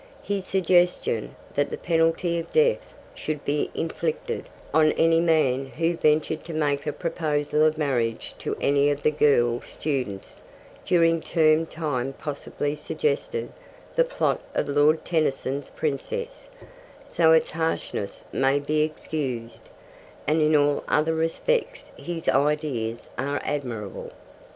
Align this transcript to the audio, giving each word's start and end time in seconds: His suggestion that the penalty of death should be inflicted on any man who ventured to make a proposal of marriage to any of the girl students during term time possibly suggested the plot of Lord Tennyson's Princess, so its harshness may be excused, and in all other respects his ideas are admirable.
His 0.23 0.47
suggestion 0.47 1.35
that 1.53 1.69
the 1.69 1.77
penalty 1.77 2.39
of 2.39 2.51
death 2.51 2.95
should 3.13 3.45
be 3.45 3.69
inflicted 3.75 4.49
on 4.73 4.93
any 4.93 5.19
man 5.19 5.67
who 5.67 5.95
ventured 5.95 6.43
to 6.45 6.55
make 6.55 6.87
a 6.87 6.91
proposal 6.91 7.63
of 7.63 7.77
marriage 7.77 8.33
to 8.39 8.57
any 8.59 8.89
of 8.89 9.03
the 9.03 9.11
girl 9.11 9.61
students 9.61 10.41
during 10.85 11.21
term 11.21 11.67
time 11.67 12.13
possibly 12.13 12.73
suggested 12.73 13.51
the 13.95 14.03
plot 14.03 14.41
of 14.55 14.67
Lord 14.67 15.05
Tennyson's 15.05 15.69
Princess, 15.69 16.49
so 17.05 17.31
its 17.31 17.51
harshness 17.51 18.25
may 18.33 18.57
be 18.59 18.81
excused, 18.81 19.69
and 20.27 20.41
in 20.41 20.55
all 20.55 20.83
other 20.87 21.13
respects 21.13 21.91
his 21.95 22.27
ideas 22.27 23.07
are 23.19 23.39
admirable. 23.45 24.11